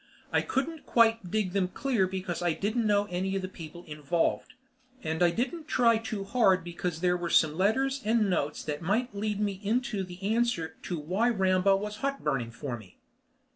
I 0.33 0.41
couldn't 0.41 0.87
quite 0.87 1.29
dig 1.29 1.51
them 1.51 1.67
clear 1.67 2.07
because 2.07 2.41
I 2.41 2.53
didn't 2.53 2.87
know 2.87 3.05
any 3.11 3.35
of 3.35 3.43
the 3.43 3.47
people 3.47 3.83
involved, 3.83 4.55
and 5.03 5.21
I 5.21 5.29
didn't 5.29 5.67
try 5.67 5.99
too 5.99 6.23
hard 6.23 6.63
because 6.63 7.01
there 7.01 7.15
were 7.15 7.29
some 7.29 7.55
letters 7.55 8.01
and 8.03 8.27
notes 8.27 8.63
that 8.63 8.81
might 8.81 9.13
lead 9.13 9.39
me 9.39 9.59
into 9.63 10.03
the 10.03 10.19
answer 10.35 10.75
to 10.81 10.97
why 10.97 11.29
Rambaugh 11.29 11.75
was 11.77 11.97
hotburning 11.97 12.51
for 12.51 12.79
me. 12.79 12.97